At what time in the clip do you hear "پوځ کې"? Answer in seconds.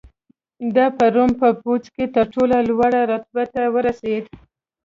1.63-2.05